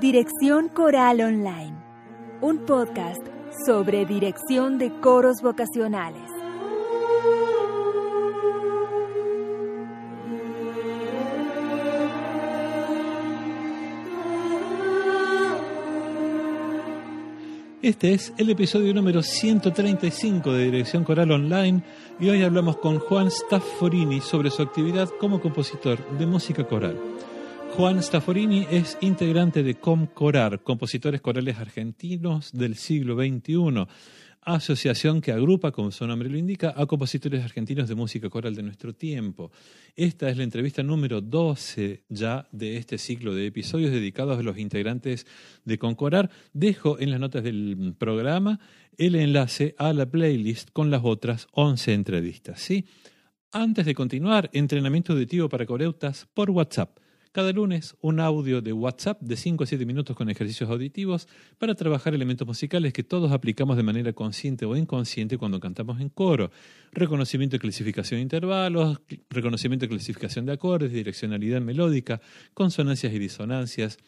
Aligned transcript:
Dirección 0.00 0.68
Coral 0.68 1.20
Online, 1.20 1.74
un 2.40 2.64
podcast 2.66 3.20
sobre 3.66 4.06
dirección 4.06 4.78
de 4.78 4.92
coros 5.00 5.42
vocacionales. 5.42 6.22
Este 17.82 18.14
es 18.14 18.32
el 18.36 18.50
episodio 18.50 18.94
número 18.94 19.24
135 19.24 20.52
de 20.52 20.64
Dirección 20.66 21.02
Coral 21.02 21.32
Online 21.32 21.82
y 22.20 22.28
hoy 22.28 22.44
hablamos 22.44 22.76
con 22.76 23.00
Juan 23.00 23.32
Stafforini 23.32 24.20
sobre 24.20 24.52
su 24.52 24.62
actividad 24.62 25.08
como 25.18 25.40
compositor 25.40 25.98
de 26.16 26.26
música 26.26 26.62
coral. 26.62 26.96
Juan 27.78 28.02
Stafforini 28.02 28.66
es 28.72 28.98
integrante 29.02 29.62
de 29.62 29.76
Comcorar, 29.76 30.64
Compositores 30.64 31.20
Corales 31.20 31.58
Argentinos 31.58 32.50
del 32.50 32.74
siglo 32.74 33.14
XXI, 33.14 33.86
asociación 34.40 35.20
que 35.20 35.30
agrupa, 35.30 35.70
como 35.70 35.92
su 35.92 36.04
nombre 36.04 36.28
lo 36.28 36.36
indica, 36.36 36.74
a 36.76 36.86
compositores 36.86 37.44
argentinos 37.44 37.88
de 37.88 37.94
música 37.94 38.28
coral 38.28 38.56
de 38.56 38.64
nuestro 38.64 38.96
tiempo. 38.96 39.52
Esta 39.94 40.28
es 40.28 40.36
la 40.36 40.42
entrevista 40.42 40.82
número 40.82 41.20
12 41.20 42.02
ya 42.08 42.48
de 42.50 42.78
este 42.78 42.98
ciclo 42.98 43.32
de 43.32 43.46
episodios 43.46 43.92
dedicados 43.92 44.40
a 44.40 44.42
los 44.42 44.58
integrantes 44.58 45.24
de 45.64 45.78
Concorar. 45.78 46.30
Dejo 46.52 46.98
en 46.98 47.12
las 47.12 47.20
notas 47.20 47.44
del 47.44 47.94
programa 47.96 48.58
el 48.96 49.14
enlace 49.14 49.76
a 49.78 49.92
la 49.92 50.10
playlist 50.10 50.70
con 50.72 50.90
las 50.90 51.02
otras 51.04 51.46
11 51.52 51.94
entrevistas. 51.94 52.60
¿sí? 52.60 52.86
Antes 53.52 53.86
de 53.86 53.94
continuar, 53.94 54.50
entrenamiento 54.52 55.12
auditivo 55.12 55.48
para 55.48 55.64
coreutas 55.64 56.26
por 56.34 56.50
WhatsApp 56.50 56.98
cada 57.32 57.52
lunes, 57.52 57.96
un 58.00 58.20
audio 58.20 58.60
de 58.60 58.72
WhatsApp 58.72 59.20
de 59.20 59.36
5 59.36 59.64
a 59.64 59.66
7 59.66 59.84
minutos 59.86 60.16
con 60.16 60.30
ejercicios 60.30 60.70
auditivos 60.70 61.28
para 61.58 61.74
trabajar 61.74 62.14
elementos 62.14 62.46
musicales 62.46 62.92
que 62.92 63.02
todos 63.02 63.32
aplicamos 63.32 63.76
de 63.76 63.82
manera 63.82 64.12
consciente 64.12 64.64
o 64.64 64.76
inconsciente 64.76 65.38
cuando 65.38 65.60
cantamos 65.60 66.00
en 66.00 66.08
coro. 66.08 66.50
Reconocimiento 66.92 67.56
y 67.56 67.58
clasificación 67.58 68.18
de 68.18 68.22
intervalos, 68.22 69.00
reconocimiento 69.30 69.84
y 69.84 69.88
clasificación 69.88 70.46
de 70.46 70.52
acordes, 70.52 70.92
direccionalidad 70.92 71.60
melódica, 71.60 72.20
consonancias 72.54 73.12
y 73.12 73.18
disonancias, 73.18 73.98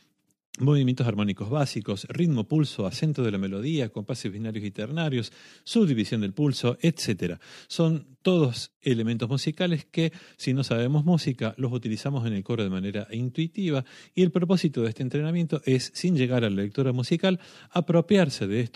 movimientos 0.58 1.06
armónicos 1.06 1.48
básicos, 1.48 2.06
ritmo, 2.08 2.44
pulso, 2.44 2.86
acento 2.86 3.22
de 3.22 3.30
la 3.30 3.38
melodía, 3.38 3.90
compases 3.90 4.32
binarios 4.32 4.64
y 4.64 4.70
ternarios, 4.70 5.32
subdivisión 5.64 6.20
del 6.20 6.34
pulso, 6.34 6.76
etc. 6.82 7.38
Son 7.68 8.18
todos 8.22 8.72
elementos 8.82 9.28
musicales 9.28 9.86
que, 9.86 10.12
si 10.36 10.52
no 10.52 10.64
sabemos 10.64 11.04
música, 11.04 11.54
los 11.56 11.72
utilizamos 11.72 12.26
en 12.26 12.34
el 12.34 12.42
coro 12.42 12.62
de 12.64 12.70
manera 12.70 13.06
intuitiva 13.12 13.84
y 14.14 14.22
el 14.22 14.32
propósito 14.32 14.82
de 14.82 14.90
este 14.90 15.02
entrenamiento 15.02 15.62
es, 15.64 15.92
sin 15.94 16.16
llegar 16.16 16.44
a 16.44 16.50
la 16.50 16.62
lectura 16.62 16.92
musical, 16.92 17.40
apropiarse 17.70 18.46
de, 18.46 18.68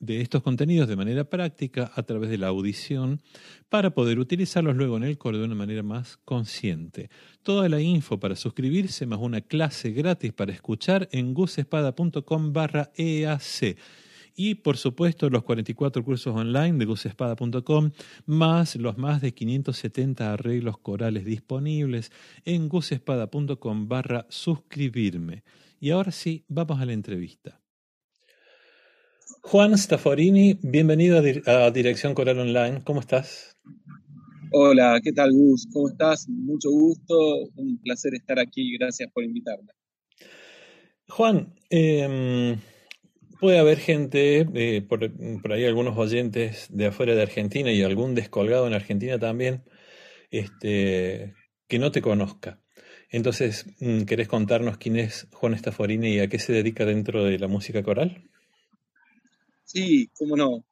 de 0.00 0.20
estos 0.20 0.42
contenidos 0.42 0.88
de 0.88 0.96
manera 0.96 1.24
práctica 1.24 1.90
a 1.94 2.02
través 2.02 2.30
de 2.30 2.38
la 2.38 2.48
audición 2.48 3.22
para 3.68 3.94
poder 3.94 4.18
utilizarlos 4.18 4.76
luego 4.76 4.96
en 4.96 5.04
el 5.04 5.18
coro 5.18 5.38
de 5.38 5.44
una 5.44 5.56
manera 5.56 5.82
más 5.82 6.18
consciente. 6.18 7.10
Toda 7.44 7.68
la 7.68 7.78
info 7.78 8.18
para 8.18 8.36
suscribirse 8.36 9.06
más 9.06 9.18
una 9.20 9.42
clase 9.42 9.90
gratis 9.90 10.32
para 10.32 10.50
escuchar 10.50 11.10
en 11.12 11.34
gusespada.com 11.34 12.54
barra 12.54 12.90
EAC 12.96 13.76
y 14.34 14.54
por 14.56 14.78
supuesto 14.78 15.28
los 15.28 15.44
44 15.44 16.02
cursos 16.02 16.34
online 16.34 16.78
de 16.78 16.86
gusespada.com, 16.86 17.90
más 18.24 18.76
los 18.76 18.96
más 18.96 19.20
de 19.20 19.34
570 19.34 20.32
arreglos 20.32 20.78
corales 20.78 21.26
disponibles 21.26 22.10
en 22.46 22.70
gusespada.com 22.70 23.88
barra 23.88 24.26
suscribirme. 24.30 25.44
Y 25.80 25.90
ahora 25.90 26.12
sí, 26.12 26.46
vamos 26.48 26.80
a 26.80 26.86
la 26.86 26.94
entrevista. 26.94 27.60
Juan 29.42 29.76
Stafforini, 29.76 30.58
bienvenido 30.62 31.22
a, 31.46 31.70
Dirección 31.70 32.14
Coral 32.14 32.38
Online. 32.38 32.82
¿Cómo 32.84 33.00
estás? 33.00 33.58
Hola, 34.56 35.00
¿qué 35.02 35.12
tal 35.12 35.32
Gus? 35.32 35.66
¿Cómo 35.72 35.88
estás? 35.88 36.28
Mucho 36.28 36.70
gusto, 36.70 37.16
un 37.56 37.76
placer 37.82 38.14
estar 38.14 38.38
aquí, 38.38 38.76
gracias 38.78 39.10
por 39.12 39.24
invitarme. 39.24 39.72
Juan, 41.08 41.54
eh, 41.70 42.56
Puede 43.40 43.58
haber 43.58 43.78
gente, 43.78 44.46
eh, 44.54 44.80
por, 44.80 45.02
ahí 45.52 45.64
algunos 45.64 45.98
oyentes 45.98 46.68
de 46.70 46.86
afuera 46.86 47.14
de 47.14 47.22
Argentina 47.22 47.72
y 47.72 47.82
algún 47.82 48.14
descolgado 48.14 48.66
en 48.66 48.74
Argentina 48.74 49.18
también, 49.18 49.64
este, 50.30 51.34
que 51.68 51.78
no 51.78 51.90
te 51.90 52.00
conozca. 52.00 52.62
Entonces, 53.10 53.66
mm, 53.80 54.04
¿querés 54.04 54.28
contarnos 54.28 54.78
quién 54.78 54.96
es 54.96 55.28
Juan 55.32 55.52
Estaforini 55.52 56.14
y 56.14 56.20
a 56.20 56.28
qué 56.28 56.38
se 56.38 56.52
dedica 56.52 56.84
dentro 56.84 57.24
de 57.24 57.38
la 57.38 57.48
música 57.48 57.82
coral? 57.82 58.30
Sí, 59.64 60.08
cómo 60.14 60.36
no. 60.36 60.64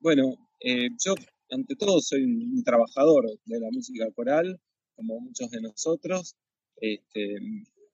Bueno, 0.00 0.34
eh, 0.60 0.88
yo 1.02 1.14
ante 1.50 1.76
todo 1.76 2.00
soy 2.00 2.24
un, 2.24 2.62
trabajador 2.64 3.26
de 3.44 3.60
la 3.60 3.68
música 3.70 4.10
coral, 4.12 4.60
como 4.94 5.20
muchos 5.20 5.50
de 5.50 5.60
nosotros, 5.60 6.36
este, 6.76 7.36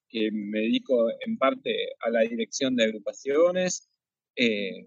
que 0.09 0.31
me 0.33 0.61
dedico 0.61 1.09
en 1.27 1.37
parte 1.39 1.75
a 2.01 2.11
la 2.11 2.21
dirección 2.21 2.77
de 2.77 2.85
agrupaciones, 2.85 3.89
eh, 4.37 4.87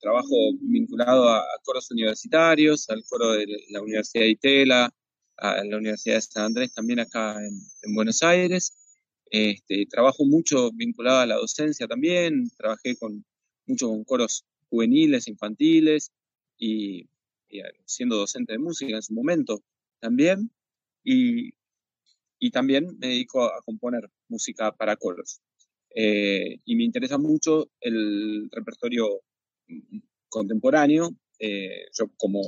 trabajo 0.00 0.52
vinculado 0.60 1.28
a, 1.28 1.44
coros 1.62 1.90
universitarios, 1.90 2.88
al 2.88 3.04
coro 3.04 3.32
de 3.32 3.46
la 3.70 3.82
Universidad 3.82 4.24
de 4.24 4.30
Itela, 4.30 4.94
a 5.36 5.64
la 5.64 5.76
Universidad 5.76 6.16
de 6.16 6.22
San 6.22 6.44
Andrés 6.44 6.72
también 6.74 7.00
acá 7.00 7.36
en, 7.44 7.94
Buenos 7.94 8.22
Aires. 8.22 8.72
Este, 9.30 9.86
trabajo 9.86 10.24
mucho 10.24 10.70
vinculado 10.72 11.20
a 11.20 11.26
la 11.26 11.36
docencia 11.36 11.86
también, 11.86 12.50
trabajé 12.56 12.96
con, 12.96 13.24
mucho 13.66 13.88
con 13.88 14.04
coros 14.04 14.44
juveniles, 14.68 15.28
infantiles 15.28 16.12
y, 16.58 17.08
siendo 17.84 18.16
docente 18.16 18.52
de 18.52 18.58
música 18.58 18.96
en 18.96 19.02
su 19.02 19.14
momento 19.14 19.62
también. 20.00 20.50
Y, 21.04 21.50
y 22.38 22.50
también 22.50 22.98
me 22.98 23.08
dedico 23.08 23.44
a 23.44 23.62
componer 23.64 24.10
música 24.28 24.72
para 24.72 24.96
coros. 24.96 25.40
Eh, 25.94 26.60
y 26.64 26.76
me 26.76 26.84
interesa 26.84 27.18
mucho 27.18 27.70
el 27.80 28.48
repertorio 28.50 29.22
contemporáneo. 30.28 31.10
Eh, 31.38 31.86
yo 31.92 32.10
como 32.16 32.42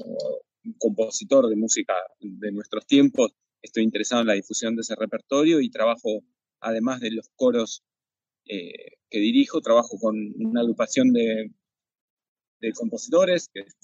compositor 0.79 1.49
de 1.49 1.57
música 1.57 1.95
de 2.21 2.53
nuestros 2.53 2.87
tiempos 2.87 3.35
estoy 3.63 3.85
interesado 3.85 4.23
en 4.23 4.29
la 4.29 4.35
difusión 4.35 4.77
de 4.77 4.83
ese 4.83 4.95
repertorio 4.97 5.61
y 5.61 5.71
trabajo, 5.71 6.23
además 6.61 7.01
de 7.01 7.13
los 7.13 7.29
coros 7.37 7.83
eh, 8.47 8.99
que 9.09 9.19
dirijo, 9.19 9.61
trabajo 9.61 9.99
con 9.99 10.17
una 10.37 10.61
agrupación 10.61 11.13
de, 11.13 11.51
de 12.61 12.73
compositores, 12.73 13.49
que 13.53 13.61
es 13.61 13.75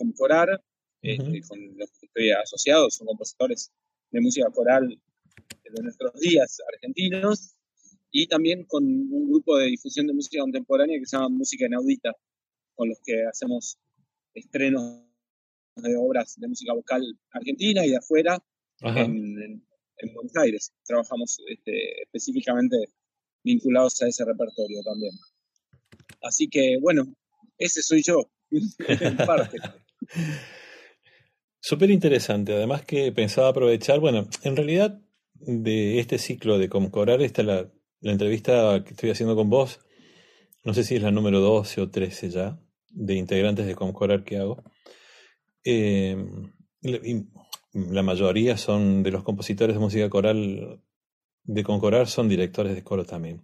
Comcorar, 1.00 1.36
este, 1.36 1.48
con 1.48 1.78
los 1.78 1.90
que 1.98 2.06
estoy 2.06 2.30
asociado, 2.30 2.90
son 2.90 3.06
compositores 3.06 3.70
de 4.10 4.20
música 4.20 4.50
coral 4.50 4.88
de 4.88 5.82
nuestros 5.82 6.14
días 6.20 6.58
argentinos, 6.74 7.58
y 8.10 8.26
también 8.26 8.64
con 8.64 8.84
un 8.84 9.30
grupo 9.30 9.58
de 9.58 9.66
difusión 9.66 10.06
de 10.06 10.14
música 10.14 10.40
contemporánea 10.40 10.98
que 10.98 11.06
se 11.06 11.16
llama 11.16 11.28
Música 11.28 11.66
Inaudita, 11.66 12.12
con 12.74 12.88
los 12.88 12.98
que 13.04 13.24
hacemos 13.26 13.78
estrenos 14.34 15.02
de 15.76 15.96
obras 15.96 16.34
de 16.38 16.48
música 16.48 16.72
vocal 16.72 17.02
argentina 17.32 17.84
y 17.84 17.90
de 17.90 17.96
afuera 17.96 18.42
en, 18.80 19.64
Buenos 20.14 20.36
Aires. 20.36 20.72
Trabajamos 20.84 21.38
este, 21.48 22.02
específicamente 22.02 22.76
vinculados 23.42 24.00
a 24.02 24.08
ese 24.08 24.24
repertorio 24.24 24.80
también. 24.82 25.12
Así 26.22 26.48
que, 26.48 26.78
bueno, 26.80 27.04
ese 27.58 27.82
soy 27.82 28.02
yo, 28.02 28.30
en 28.50 29.16
parte. 29.16 29.58
Súper 31.60 31.90
interesante. 31.90 32.54
Además 32.54 32.84
que 32.84 33.10
pensaba 33.12 33.48
aprovechar, 33.48 34.00
bueno, 34.00 34.28
en 34.42 34.56
realidad 34.56 35.00
de 35.34 35.98
este 35.98 36.18
ciclo 36.18 36.58
de 36.58 36.68
Comcorar, 36.68 37.20
esta 37.22 37.42
la, 37.42 37.70
entrevista 38.00 38.82
que 38.84 38.90
estoy 38.90 39.10
haciendo 39.10 39.34
con 39.34 39.50
vos, 39.50 39.80
no 40.64 40.72
sé 40.72 40.84
si 40.84 40.96
es 40.96 41.02
la 41.02 41.10
número 41.10 41.40
12 41.40 41.80
o 41.80 41.90
13 41.90 42.30
ya, 42.30 42.60
de 42.90 43.14
integrantes 43.14 43.66
de 43.66 43.74
Concorar 43.74 44.24
que 44.24 44.38
hago. 44.38 44.62
Eh, 45.64 46.16
la 47.72 48.02
mayoría 48.02 48.56
son 48.56 49.02
de 49.02 49.10
los 49.10 49.24
compositores 49.24 49.74
de 49.74 49.80
música 49.80 50.08
coral 50.08 50.80
de 51.44 51.64
Concorar, 51.64 52.06
son 52.06 52.28
directores 52.28 52.74
de 52.74 52.84
coro 52.84 53.04
también. 53.04 53.42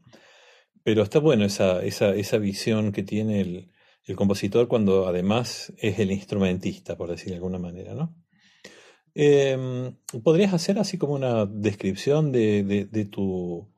Pero 0.85 1.03
está 1.03 1.19
bueno 1.19 1.45
esa, 1.45 1.83
esa, 1.85 2.15
esa 2.15 2.39
visión 2.39 2.93
que 2.93 3.03
tiene 3.03 3.41
el, 3.41 3.71
el 4.07 4.17
compositor 4.17 4.69
cuando 4.69 5.07
además 5.07 5.73
es 5.79 5.99
el 5.99 6.11
instrumentista, 6.11 6.97
por 6.97 7.11
decir 7.11 7.29
de 7.29 7.37
alguna 7.37 7.59
manera, 7.59 7.95
¿no? 7.95 8.15
Eh, 9.15 9.95
¿Podrías 10.23 10.53
hacer 10.53 10.79
así 10.79 10.99
como 10.99 11.15
una 11.15 11.47
descripción 11.47 12.33
de, 12.33 12.89
de, 12.91 13.05
tu 13.05 13.69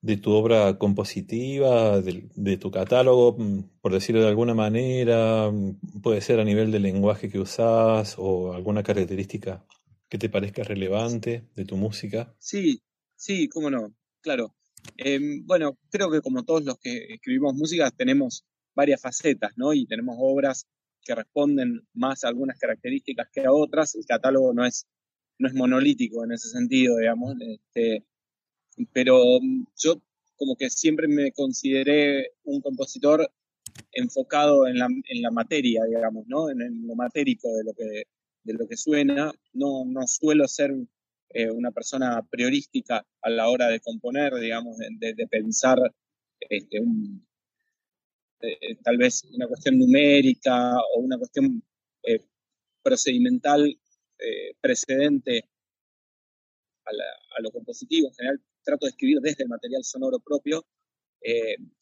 de 0.00 0.16
tu 0.16 0.32
obra 0.32 0.78
compositiva, 0.78 2.00
de, 2.00 2.56
tu 2.56 2.70
catálogo, 2.70 3.36
mm, 3.38 3.80
por 3.80 3.92
decirlo 3.92 4.22
de 4.22 4.28
alguna 4.28 4.54
manera, 4.54 5.50
mm, 5.50 6.00
puede 6.02 6.20
ser 6.20 6.40
a 6.40 6.44
nivel 6.44 6.70
del 6.70 6.82
lenguaje 6.82 7.28
que 7.28 7.38
usás 7.38 8.14
o 8.18 8.54
alguna 8.54 8.82
característica 8.82 9.66
que 10.08 10.18
te 10.18 10.28
parezca 10.28 10.62
relevante 10.62 11.48
de 11.54 11.64
tu 11.64 11.76
música. 11.76 12.34
Sí, 12.38 12.80
sí, 13.16 13.48
cómo 13.48 13.70
no, 13.70 13.92
claro. 14.20 14.54
Em, 14.96 15.44
bueno, 15.44 15.76
creo 15.90 16.10
que 16.10 16.20
como 16.20 16.44
todos 16.44 16.64
los 16.64 16.78
que 16.78 17.14
escribimos 17.14 17.54
música 17.54 17.90
tenemos 17.90 18.44
varias 18.76 19.00
facetas, 19.00 19.52
¿no? 19.56 19.72
Y 19.72 19.86
tenemos 19.86 20.16
obras 20.20 20.66
que 21.02 21.14
responden 21.14 21.80
más 21.94 22.22
a 22.22 22.28
algunas 22.28 22.58
características 22.58 23.28
que 23.32 23.44
a 23.44 23.52
otras. 23.52 23.94
El 23.94 24.04
catálogo 24.06 24.52
no 24.52 24.64
es, 24.64 24.86
no 25.38 25.48
es 25.48 25.54
monolítico 25.54 26.24
en 26.24 26.32
ese 26.32 26.48
sentido, 26.50 26.96
digamos. 26.98 27.34
Este, 27.40 28.04
pero 28.92 29.40
yo 29.76 30.02
como 30.36 30.56
que 30.56 30.68
siempre 30.68 31.08
me 31.08 31.32
consideré 31.32 32.32
un 32.44 32.60
compositor 32.60 33.30
enfocado 33.92 34.66
en 34.66 34.78
la, 34.78 34.86
en 34.86 35.22
la 35.22 35.30
materia, 35.30 35.84
digamos, 35.84 36.26
¿no? 36.26 36.50
En, 36.50 36.86
lo 36.86 36.94
matérico 36.94 37.48
de 37.54 37.64
lo 37.64 37.72
que, 37.72 38.04
de 38.44 38.54
lo 38.54 38.66
que 38.68 38.76
suena. 38.76 39.32
No, 39.54 39.84
no 39.86 40.06
suelo 40.06 40.46
ser 40.46 40.74
eh, 41.30 41.50
una 41.50 41.70
persona 41.70 42.22
priorística 42.30 43.06
a 43.22 43.30
la 43.30 43.48
hora 43.48 43.68
de 43.68 43.80
componer, 43.80 44.34
digamos, 44.34 44.76
de, 44.78 45.26
pensar 45.28 45.78
este, 46.40 46.80
eh, 48.40 48.76
tal 48.82 48.98
vez 48.98 49.24
una 49.32 49.46
cuestión 49.46 49.78
numérica 49.78 50.76
o 50.94 51.00
una 51.00 51.18
cuestión 51.18 51.62
eh, 52.02 52.24
procedimental 52.82 53.78
precedente 54.62 55.46
a, 56.86 56.90
a, 56.90 57.42
lo 57.42 57.50
compositivo. 57.50 58.08
En 58.08 58.14
general, 58.14 58.40
trato 58.64 58.86
de 58.86 58.90
escribir 58.90 59.20
desde 59.20 59.42
el 59.42 59.50
material 59.50 59.84
sonoro 59.84 60.18
propio. 60.20 60.64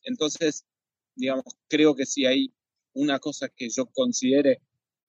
entonces, 0.03 0.67
digamos, 1.15 1.45
creo 1.69 1.95
que 1.95 2.07
si 2.07 2.27
hay 2.27 2.53
una 2.95 3.21
cosa 3.21 3.49
que 3.49 3.69
yo 3.69 3.87
considere, 3.87 4.61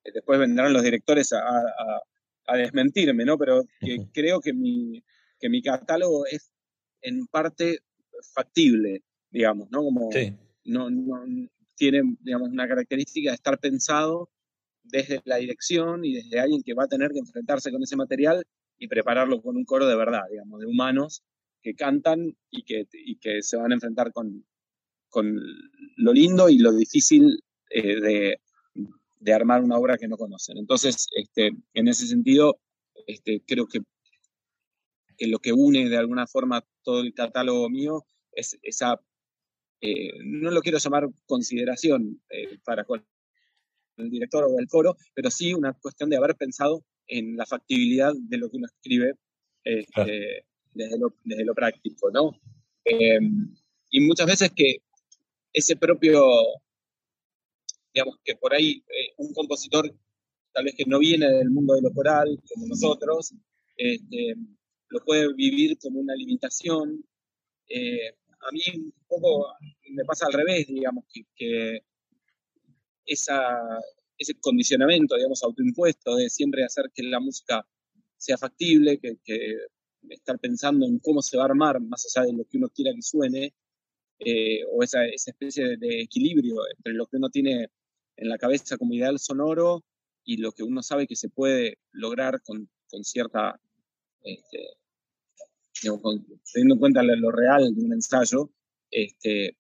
después 0.04 0.38
vendrán 0.40 0.72
los 0.72 0.84
directores 0.84 1.34
a, 1.34 1.64
a 2.48 2.58
desmentirme, 2.58 3.26
¿no? 3.26 3.38
Pero 3.38 3.64
que 3.80 4.08
creo 4.14 4.40
que 4.40 4.54
mi, 4.54 5.04
que 5.40 5.50
mi 5.50 5.62
catálogo 5.62 6.26
es 6.26 6.52
en 7.02 7.26
parte 7.28 7.80
factible, 8.34 9.04
digamos, 9.30 9.70
¿no? 9.72 9.84
Como 9.84 10.10
no, 10.66 10.90
no, 10.90 11.26
tiene, 11.76 12.02
digamos, 12.22 12.50
una 12.50 12.68
característica 12.68 13.32
de 13.32 13.36
estar 13.36 13.60
pensado 13.60 14.30
desde 14.84 15.22
la 15.26 15.38
dirección 15.38 16.06
y 16.06 16.16
desde 16.16 16.40
alguien 16.40 16.64
que 16.64 16.74
va 16.74 16.84
a 16.84 16.88
tener 16.88 17.12
que 17.12 17.20
enfrentarse 17.20 17.72
con 17.72 17.82
ese 17.84 17.96
material 17.96 18.46
y 18.78 18.88
prepararlo 18.88 19.42
con 19.42 19.56
un 19.56 19.66
coro 19.66 19.88
de 19.88 19.96
verdad, 19.96 20.24
digamos, 20.30 20.60
de 20.60 20.68
humanos 20.68 21.24
que 21.62 21.74
cantan 21.74 22.38
y 22.52 22.64
que, 22.64 22.88
y 22.94 23.18
que 23.18 23.42
se 23.42 23.58
van 23.58 23.72
a 23.72 23.76
enfrentar 23.76 24.12
con, 24.12 24.46
con 25.10 25.40
lo 25.98 26.14
lindo 26.14 26.50
y 26.50 26.60
lo 26.60 26.72
difícil 26.72 27.42
eh, 27.70 28.00
de, 28.00 28.40
de 29.20 29.34
armar 29.34 29.64
una 29.64 29.78
obra 29.78 29.98
que 29.98 30.08
no 30.08 30.18
conocen. 30.18 30.58
Entonces, 30.58 31.08
este, 31.16 31.52
en 31.74 31.88
ese 31.88 32.06
sentido, 32.06 32.60
este, 33.08 33.42
creo 33.46 33.68
que, 33.68 33.80
lo 35.28 35.40
que 35.40 35.54
une 35.54 35.90
de 35.90 35.98
alguna 35.98 36.28
forma 36.28 36.64
todo 36.84 37.02
el 37.02 37.14
catálogo 37.14 37.70
mío 37.70 38.06
es 38.34 38.60
esa, 38.62 39.00
eh, 39.82 40.14
no 40.24 40.52
lo 40.52 40.62
quiero 40.62 40.78
llamar 40.78 41.08
consideración 41.26 42.22
eh, 42.30 42.58
para 42.64 42.84
con 42.84 43.06
el 43.98 44.10
director 44.10 44.44
o 44.44 44.60
el 44.60 44.68
coro, 44.68 44.98
pero 45.14 45.32
sí 45.32 45.54
una 45.54 45.74
cuestión 45.74 46.10
de 46.10 46.18
haber 46.18 46.36
pensado 46.36 46.84
en 47.08 47.38
la 47.38 47.46
factibilidad 47.46 48.14
de 48.16 48.38
lo 48.38 48.50
que 48.50 48.58
uno 48.58 48.68
escribe 48.68 49.14
este, 49.64 50.46
desde, 50.74 51.00
lo, 51.00 51.16
desde, 51.24 51.46
lo, 51.46 51.54
práctico, 51.54 52.12
¿no? 52.12 52.40
Eh, 52.84 53.20
y 53.90 54.02
muchas 54.02 54.28
veces 54.28 54.52
que 54.56 54.78
ese 55.54 55.76
propio 55.76 56.22
digamos 57.94 58.18
que 58.24 58.36
por 58.36 58.54
ahí 58.54 58.84
eh, 58.90 59.14
un 59.18 59.34
compositor 59.34 59.90
tal 60.52 60.66
vez 60.66 60.76
que 60.76 60.86
no 60.86 61.00
viene 61.00 61.28
del 61.30 61.50
mundo 61.50 61.74
de 61.76 61.82
lo 61.82 61.92
coral, 61.94 62.42
como 62.54 62.68
nosotros, 62.68 63.34
este, 63.76 64.36
lo 64.90 65.00
puede 65.04 65.34
vivir 65.34 65.78
como 65.80 66.00
una 66.00 66.16
limitación. 66.16 67.04
Eh, 67.68 68.16
a 68.48 68.52
mí 68.52 68.62
un 68.76 68.94
poco 69.08 69.48
me 69.92 70.04
pasa 70.06 70.28
al 70.28 70.34
revés, 70.34 70.68
digamos, 70.68 71.06
que, 71.34 71.82
ese 73.06 74.34
condicionamiento, 74.40 75.16
digamos, 75.16 75.44
autoimpuesto 75.44 76.16
de 76.16 76.30
siempre 76.30 76.64
hacer 76.64 76.92
que 76.94 77.04
la 77.04 77.20
música 77.20 77.66
sea 78.18 78.38
factible, 78.38 79.00
que, 79.00 79.18
estar 80.10 80.38
pensando 80.40 80.86
en 80.86 81.00
cómo 81.00 81.22
se 81.22 81.36
va 81.38 81.44
a 81.44 81.48
armar, 81.48 81.80
más 81.82 82.06
allá 82.06 82.28
de 82.28 82.34
lo 82.34 82.46
que 82.46 82.58
uno 82.58 82.70
quiera 82.70 82.94
que 82.94 83.02
suene, 83.02 83.54
eh, 84.20 84.64
o 84.72 84.84
esa, 84.84 85.06
esa 85.06 85.32
especie 85.32 85.78
de, 85.78 86.02
equilibrio 86.02 86.56
entre 86.78 86.94
lo 86.94 87.08
que 87.08 87.18
uno 87.18 87.30
tiene 87.30 87.70
en 88.18 88.30
la 88.30 88.38
cabeza 88.38 88.78
como 88.78 88.94
ideal 88.94 89.20
sonoro 89.20 89.84
y 90.24 90.38
lo 90.38 90.52
que 90.52 90.64
uno 90.64 90.82
sabe 90.84 91.08
que 91.08 91.16
se 91.16 91.30
puede 91.30 91.80
lograr 91.92 92.42
con, 92.44 92.70
con 92.88 93.04
cierta, 93.04 93.60
este, 94.22 94.60
teniendo 95.82 96.76
en 96.76 96.80
cuenta 96.80 97.04
lo, 97.04 97.32
real 97.32 97.74
de 97.74 97.84
un 97.84 97.94
ensayo, 97.94 98.52
este, 98.90 99.58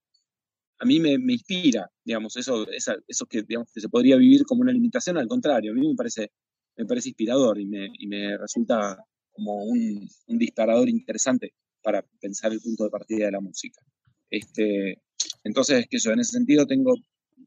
a 0.79 0.85
mí 0.85 0.99
me, 0.99 1.13
inspira, 1.13 1.89
digamos, 2.03 2.35
eso, 2.37 2.65
eso 2.71 3.25
que, 3.25 3.43
digamos, 3.43 3.71
que 3.71 3.81
se 3.81 3.89
podría 3.89 4.15
vivir 4.17 4.45
como 4.45 4.61
una 4.61 4.71
limitación, 4.71 5.17
al 5.17 5.27
contrario, 5.27 5.71
a 5.71 5.75
mí 5.75 5.87
me 5.87 5.95
parece, 5.95 6.31
me 6.77 6.85
parece 6.85 7.09
inspirador 7.09 7.59
y 7.59 7.65
me, 7.65 8.37
resulta 8.37 8.97
como 9.31 9.63
un, 9.63 10.07
un, 10.27 10.37
disparador 10.37 10.87
interesante 10.89 11.53
para 11.81 12.01
pensar 12.19 12.53
el 12.53 12.61
punto 12.61 12.85
de 12.85 12.89
partida 12.89 13.25
de 13.25 13.31
la 13.33 13.41
música. 13.41 13.81
Este, 14.29 15.01
entonces, 15.43 15.85
que 15.89 15.99
yo 15.99 16.11
en 16.11 16.19
ese 16.19 16.31
sentido 16.31 16.65
tengo 16.65 16.93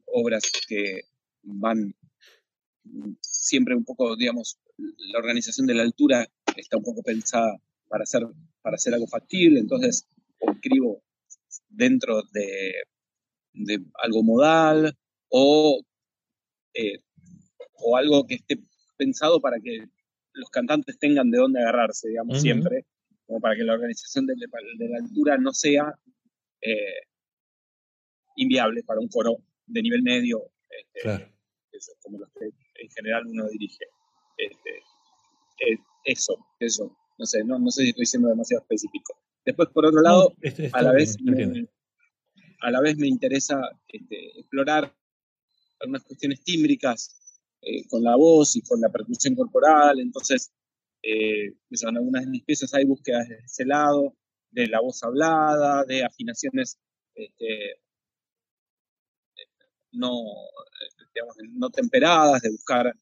obras 0.05 0.43
que 0.67 1.01
van 1.43 1.93
siempre 3.21 3.75
un 3.75 3.83
poco, 3.83 4.15
digamos, 4.15 4.59
la 4.77 5.19
organización 5.19 5.67
de 5.67 5.73
la 5.73 5.83
altura 5.83 6.27
está 6.55 6.77
un 6.77 6.83
poco 6.83 7.01
pensada 7.03 7.57
para 7.89 8.03
hacer, 8.03 8.23
para 8.61 8.75
hacer 8.75 8.93
algo 8.93 9.07
factible, 9.07 9.59
entonces 9.59 10.07
escribo 10.39 11.01
dentro 11.67 12.23
de, 12.31 12.73
de 13.53 13.79
algo 14.03 14.23
modal 14.23 14.95
o, 15.29 15.81
eh, 16.73 16.99
o 17.73 17.97
algo 17.97 18.25
que 18.25 18.35
esté 18.35 18.59
pensado 18.97 19.41
para 19.41 19.59
que 19.59 19.85
los 20.33 20.49
cantantes 20.49 20.97
tengan 20.99 21.29
de 21.31 21.39
dónde 21.39 21.61
agarrarse, 21.61 22.09
digamos, 22.09 22.41
siempre, 22.41 22.85
como 23.25 23.39
para 23.39 23.55
que 23.55 23.63
la 23.63 23.73
organización 23.73 24.25
de, 24.25 24.35
la 24.37 24.97
altura 24.97 25.37
no 25.37 25.51
sea 25.51 25.93
eh, 26.61 27.01
inviable 28.35 28.83
para 28.83 28.99
un 28.99 29.07
coro 29.07 29.37
de 29.65 29.81
nivel 29.81 30.01
medio, 30.01 30.51
este, 30.69 31.31
como 32.01 32.19
los 32.19 32.29
que 32.33 32.45
en 32.45 32.89
general 32.89 33.25
uno 33.27 33.47
dirige. 33.49 33.85
Este, 34.37 34.69
eh, 35.59 35.77
eso, 36.05 36.37
eso. 36.59 36.95
No 37.19 37.25
sé, 37.25 37.43
no, 37.43 37.59
no 37.59 37.69
sé 37.69 37.83
si 37.83 37.89
estoy 37.89 38.05
siendo 38.05 38.29
demasiado 38.29 38.61
específico. 38.61 39.15
Después, 39.45 39.69
por 39.69 39.85
otro 39.85 40.01
lado, 40.01 40.33
este, 40.41 40.69
a, 40.73 40.81
la 40.81 40.93
vez 40.93 41.21
me, 41.21 41.67
a 42.61 42.71
la 42.71 42.81
vez 42.81 42.97
me 42.97 43.07
interesa 43.07 43.59
este, 43.87 44.39
explorar 44.39 44.95
algunas 45.81 46.03
cuestiones 46.03 46.41
tímbricas 46.43 47.41
eh, 47.61 47.85
con 47.89 48.03
la 48.03 48.15
voz 48.15 48.55
y 48.55 48.61
con 48.61 48.79
la 48.79 48.89
percusión 48.89 49.35
corporal. 49.35 49.99
Entonces, 49.99 50.51
eh, 51.03 51.53
en 51.69 51.97
algunas 51.97 52.23
de 52.23 52.31
mis 52.31 52.43
piezas 52.43 52.73
hay 52.73 52.85
búsquedas 52.85 53.27
de 53.27 53.35
ese 53.35 53.65
lado, 53.65 54.15
de 54.51 54.67
la 54.67 54.79
voz 54.79 55.03
hablada, 55.03 55.83
de 55.83 56.03
afinaciones 56.03 56.79
este, 57.15 57.81
no, 59.91 60.23
digamos, 61.13 61.35
no 61.53 61.69
temperadas, 61.69 62.41
de 62.41 62.51
buscar 62.51 62.95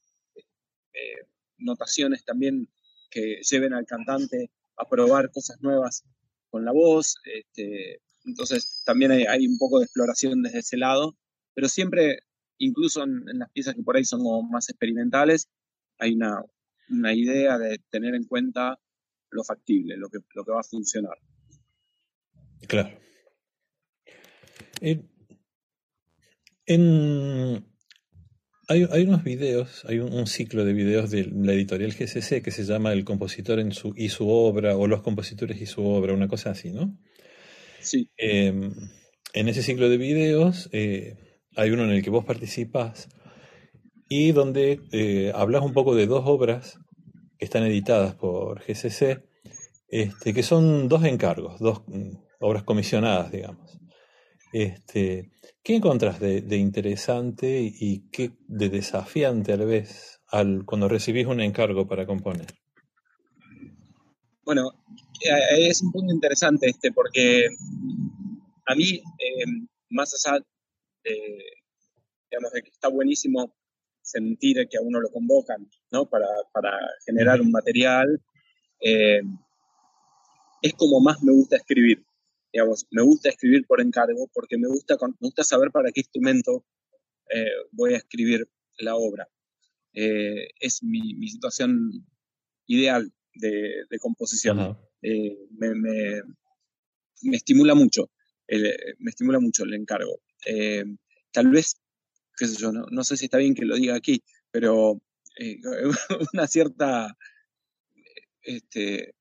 eh, 0.94 1.28
notaciones 1.58 2.26
también 2.26 2.68
que 3.10 3.42
lleven 3.50 3.74
al 3.74 3.86
cantante 3.86 4.52
a 4.78 4.88
probar 4.88 5.32
cosas 5.32 5.62
nuevas 5.62 6.04
con 6.50 6.66
la 6.66 6.72
voz. 6.72 7.16
Este, 7.24 8.02
entonces 8.26 8.84
también 8.86 9.12
hay, 9.12 9.48
un 9.48 9.58
poco 9.58 9.80
de 9.80 9.86
exploración 9.86 10.42
desde 10.44 10.60
ese 10.60 10.78
lado, 10.78 11.18
pero 11.54 11.68
siempre, 11.70 12.20
incluso 12.58 13.04
en, 13.04 13.24
las 13.40 13.52
piezas 13.52 13.76
que 13.76 13.84
por 13.84 13.98
ahí 13.98 14.06
son 14.06 14.22
más 14.50 14.70
experimentales, 14.70 15.48
hay 15.98 16.14
una, 16.14 16.44
idea 17.14 17.58
de 17.58 17.80
tener 17.90 18.16
en 18.16 18.26
cuenta 18.26 18.80
lo 19.30 19.44
factible, 19.44 19.98
lo 19.98 20.10
que, 20.10 20.20
va 20.50 20.60
a 20.60 20.64
funcionar. 20.64 21.18
Claro. 22.68 22.98
En, 26.66 27.66
hay, 28.68 29.04
unos 29.04 29.24
videos, 29.24 29.86
hay 29.86 30.00
un, 30.00 30.28
ciclo 30.28 30.66
de 30.66 30.74
videos 30.74 31.10
de 31.10 31.26
la 31.26 31.54
editorial 31.54 31.94
GCC 31.94 32.42
que 32.42 32.52
se 32.52 32.64
llama 32.64 32.92
El 32.92 33.06
compositor 33.06 33.60
en 33.60 33.72
su, 33.72 33.94
y 33.96 34.10
su 34.10 34.30
obra, 34.30 34.76
o 34.76 34.88
Los 34.88 35.02
compositores 35.02 35.62
y 35.62 35.66
su 35.66 35.86
obra, 35.86 36.14
una 36.14 36.28
cosa 36.28 36.52
así, 36.52 36.72
¿no? 36.72 36.98
Sí. 37.80 38.10
Em, 38.18 38.74
en 39.34 39.48
ese 39.48 39.64
ciclo 39.64 39.90
de 39.90 39.98
videos 39.98 40.70
eh, 40.74 41.16
hay 41.56 41.72
uno 41.72 41.86
en 41.86 41.92
el 41.92 42.04
que 42.04 42.10
vos 42.10 42.26
participas 42.26 43.08
y 44.10 44.32
donde 44.32 44.82
eh, 44.92 45.32
hablas 45.34 45.64
un 45.64 45.74
poco 45.74 45.96
de 45.96 46.08
dos 46.08 46.24
obras 46.26 46.80
que 47.38 47.46
están 47.46 47.64
editadas 47.64 48.16
por 48.16 48.62
GCC, 48.62 49.24
este, 49.90 50.34
que 50.34 50.44
son 50.44 50.90
dos 50.90 51.04
encargos, 51.06 51.60
dos 51.60 51.84
mm, 51.88 52.16
obras 52.40 52.64
comisionadas, 52.64 53.32
digamos. 53.32 53.78
Este, 54.52 55.32
¿Qué 55.64 55.76
encontrás 55.76 56.20
de, 56.20 56.56
interesante 56.56 57.60
y 57.62 58.10
qué 58.10 58.32
de 58.48 58.70
desafiante 58.70 59.52
a 59.52 59.58
la 59.58 59.66
vez 59.66 60.22
al, 60.30 60.64
cuando 60.66 60.88
recibís 60.88 61.28
un 61.28 61.42
encargo 61.42 61.88
para 61.88 62.06
componer? 62.06 62.48
Bueno, 64.46 64.72
eh, 65.26 65.68
es 65.68 65.82
un 65.82 65.92
punto 65.92 66.14
interesante 66.14 66.70
este, 66.70 66.94
porque 66.94 67.48
a 68.66 68.76
mí, 68.76 69.02
eh, 69.20 69.46
más 69.90 70.14
allá 70.14 70.40
de, 71.04 71.44
digamos, 72.32 72.52
de 72.54 72.64
que 72.64 72.70
está 72.70 72.88
buenísimo 72.88 73.54
sentir 74.02 74.66
que 74.70 74.78
a 74.78 74.82
uno 74.82 75.02
lo 75.02 75.10
convocan, 75.10 75.70
¿no? 75.92 76.10
Para, 76.10 76.28
generar 77.06 77.42
un 77.42 77.52
material, 77.52 78.22
eh, 78.80 79.22
es 80.62 80.74
como 80.76 81.02
más 81.02 81.22
me 81.22 81.34
gusta 81.34 81.58
escribir. 81.58 82.06
Digamos, 82.52 82.88
me 82.92 83.02
gusta 83.04 83.30
escribir 83.30 83.66
por 83.68 83.82
encargo 83.82 84.30
porque 84.34 84.58
me 84.58 84.68
gusta, 84.68 84.98
me 85.02 85.16
gusta 85.20 85.44
saber 85.44 85.72
para 85.72 85.92
qué 85.92 86.02
instrumento 86.02 86.66
voy 87.72 87.94
a 87.94 87.98
escribir 87.98 88.48
la 88.80 88.96
obra. 88.96 89.28
es 89.94 90.82
mi, 90.82 91.14
mi, 91.16 91.28
situación 91.28 92.06
ideal 92.68 93.12
de, 93.40 94.00
composición. 94.00 94.78
Eh, 95.02 95.38
me, 95.52 96.22
estimula 97.36 97.76
mucho, 97.76 98.10
me 98.48 99.10
estimula 99.10 99.40
mucho 99.40 99.64
el 99.64 99.74
encargo. 99.74 100.20
Eh, 100.46 100.86
tal 101.32 101.50
vez, 101.50 101.82
qué 102.38 102.48
sé 102.48 102.58
yo, 102.58 102.72
no, 102.72 103.04
sé 103.04 103.18
si 103.18 103.26
está 103.26 103.38
bien 103.38 103.56
que 103.56 103.66
lo 103.66 103.76
diga 103.76 103.96
aquí, 103.96 104.24
pero 104.52 105.02
eh, 105.40 105.60
una 106.34 106.48
cierta 106.48 107.18
este, 108.42 109.16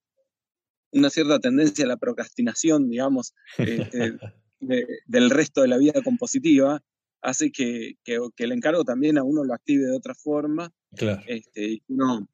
una 0.96 1.10
cierta 1.10 1.38
tendencia 1.38 1.84
a 1.84 1.88
la 1.88 1.96
procrastinación, 1.96 2.88
digamos, 2.88 3.34
este, 3.58 4.18
del 5.06 5.30
resto 5.30 5.62
de 5.62 5.68
la 5.68 5.78
vida 5.78 6.02
compositiva, 6.02 6.82
hace 7.20 7.50
que, 7.50 7.96
el 8.04 8.52
encargo 8.52 8.84
también 8.84 9.18
a 9.18 9.24
uno 9.24 9.44
lo 9.44 9.54
active 9.54 9.86
de 9.86 9.96
otra 9.96 10.14
forma. 10.14 10.72
Claro. 10.94 11.22
Este, 11.26 11.82
uno 11.88 12.28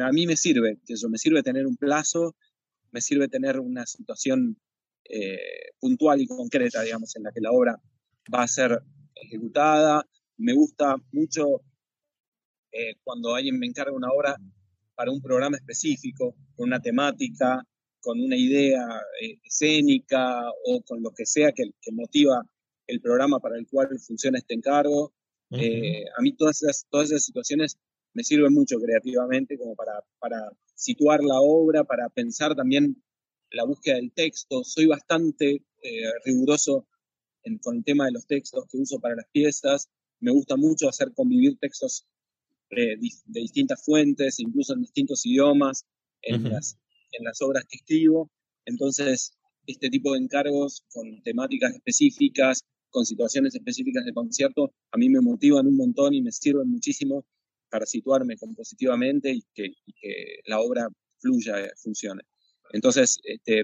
a 0.00 0.12
mí 0.12 0.26
me 0.26 0.36
sirve, 0.36 0.78
eso, 0.86 1.08
me 1.08 1.18
sirve 1.18 1.42
tener 1.42 1.66
un 1.66 1.76
plazo, 1.76 2.36
me 2.92 3.00
sirve 3.00 3.28
tener 3.28 3.58
una 3.58 3.84
situación 3.86 4.56
eh, 5.04 5.72
puntual 5.80 6.20
y 6.20 6.26
concreta, 6.26 6.82
digamos, 6.82 7.14
en 7.16 7.24
la 7.24 7.32
que 7.32 7.40
la 7.40 7.52
obra 7.52 7.80
va 8.32 8.42
a 8.42 8.48
ser 8.48 8.82
ejecutada. 9.14 10.06
Me 10.36 10.52
gusta 10.52 10.96
mucho 11.12 11.62
eh, 12.72 12.94
cuando 13.02 13.34
alguien 13.34 13.58
me 13.58 13.66
encarga 13.66 13.92
una 13.92 14.10
obra 14.10 14.36
para 14.96 15.12
un 15.12 15.20
programa 15.22 15.56
específico, 15.56 16.34
con 16.56 16.68
una 16.68 16.80
temática, 16.80 17.62
con 18.00 18.20
una 18.20 18.36
idea 18.36 18.84
eh, 19.20 19.38
escénica 19.44 20.40
o 20.64 20.82
con 20.82 21.02
lo 21.02 21.10
que 21.12 21.26
sea 21.26 21.52
que, 21.52 21.70
motiva 21.92 22.42
el 22.86 23.00
programa 23.00 23.38
para 23.38 23.56
el 23.58 23.66
cual 23.68 23.88
funciona 23.98 24.38
este 24.38 24.54
encargo. 24.54 25.12
a 25.50 26.22
mí 26.22 26.32
todas 26.36 26.86
todas 26.90 27.10
esas 27.10 27.24
situaciones 27.24 27.78
me 28.16 28.24
sirve 28.24 28.48
mucho 28.48 28.80
creativamente 28.80 29.58
como 29.58 29.76
para, 29.76 29.92
para 30.18 30.50
situar 30.74 31.22
la 31.22 31.38
obra, 31.40 31.84
para 31.84 32.08
pensar 32.08 32.54
también 32.56 32.96
la 33.50 33.64
búsqueda 33.64 33.96
del 33.96 34.10
texto. 34.12 34.64
Soy 34.64 34.86
bastante 34.86 35.62
eh, 35.82 36.10
riguroso 36.24 36.86
con 37.62 37.76
el 37.76 37.84
tema 37.84 38.06
de 38.06 38.12
los 38.12 38.26
textos 38.26 38.64
que 38.68 38.78
uso 38.78 38.98
para 39.00 39.16
las 39.16 39.26
piezas. 39.30 39.90
Me 40.20 40.32
gusta 40.32 40.56
mucho 40.56 40.88
hacer 40.88 41.12
convivir 41.12 41.58
textos 41.58 42.06
eh, 42.70 42.96
de 42.96 43.40
distintas 43.40 43.84
fuentes, 43.84 44.40
incluso 44.40 44.74
en 44.74 44.82
distintos 44.82 45.24
idiomas, 45.24 45.86
en, 46.22 46.50
las, 46.50 46.78
en 47.12 47.24
las 47.24 47.40
obras 47.42 47.64
que 47.68 47.76
escribo. 47.76 48.30
Entonces, 48.64 49.36
este 49.66 49.90
tipo 49.90 50.12
de 50.12 50.18
encargos 50.18 50.84
con 50.92 51.22
temáticas 51.22 51.74
específicas, 51.74 52.64
con 52.90 53.04
situaciones 53.04 53.54
específicas 53.54 54.04
de 54.04 54.12
concierto, 54.12 54.72
a 54.90 54.96
mí 54.96 55.08
me 55.08 55.20
motivan 55.20 55.66
un 55.66 55.76
montón 55.76 56.14
y 56.14 56.22
me 56.22 56.32
sirven 56.32 56.68
muchísimo 56.68 57.24
para 57.70 57.86
situarme 57.86 58.36
compositivamente 58.36 59.32
y 59.32 59.42
que, 59.54 59.72
la 60.46 60.60
obra 60.60 60.88
fluya, 61.18 61.60
eh, 61.60 61.70
funcione. 61.76 62.22
Entonces, 62.72 63.18
este, 63.24 63.62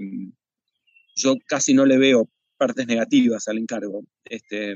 yo 1.15 1.37
casi 1.47 1.75
no 1.75 1.87
le 1.87 1.99
veo 1.99 2.29
partes 2.57 2.87
negativas 2.87 3.49
al 3.49 3.59
encargo. 3.59 4.05
Este, 4.25 4.75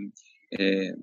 eh, 0.50 0.94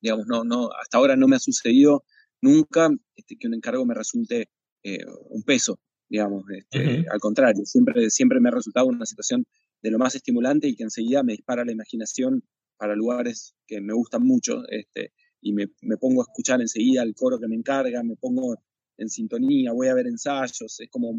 digamos, 0.00 0.26
no, 0.26 0.44
no, 0.44 0.70
hasta 0.80 0.98
ahora 0.98 1.16
no 1.16 1.28
me 1.28 1.36
ha 1.36 1.40
sucedido 1.40 2.04
nunca 2.40 2.90
este, 3.16 3.36
que 3.36 3.46
un 3.46 3.54
encargo 3.54 3.84
me 3.84 3.94
resulte 3.94 4.48
eh, 4.82 5.04
un 5.30 5.42
peso, 5.42 5.80
digamos. 6.08 6.44
Este, 6.50 7.04
al 7.10 7.20
contrario, 7.20 7.64
siempre, 7.64 8.10
siempre 8.10 8.40
me 8.40 8.48
ha 8.48 8.52
resultado 8.52 8.86
una 8.86 9.06
situación 9.06 9.44
de 9.82 9.90
lo 9.90 9.98
más 9.98 10.14
estimulante 10.14 10.68
y 10.68 10.76
que 10.76 10.84
enseguida 10.84 11.22
me 11.22 11.32
dispara 11.32 11.64
la 11.64 11.72
imaginación 11.72 12.42
para 12.76 12.94
lugares 12.94 13.54
que 13.66 13.80
me 13.80 13.92
gustan 13.92 14.22
mucho. 14.22 14.62
Este, 14.68 15.12
y 15.40 15.52
me, 15.52 15.68
me, 15.82 15.96
pongo 15.96 16.22
a 16.22 16.24
escuchar 16.24 16.60
enseguida 16.60 17.02
el 17.02 17.14
coro 17.14 17.38
que 17.38 17.48
me 17.48 17.56
encarga, 17.56 18.02
me 18.02 18.16
pongo 18.16 18.56
en 18.96 19.08
sintonía, 19.08 19.72
voy 19.72 19.88
a 19.88 19.94
ver 19.94 20.06
ensayos, 20.06 20.80
es 20.80 20.90
como, 20.90 21.12